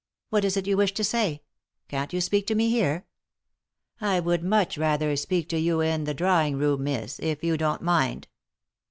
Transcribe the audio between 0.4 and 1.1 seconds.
is it you wish to